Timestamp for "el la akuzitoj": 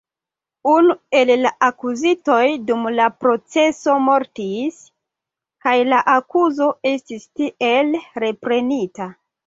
1.19-2.45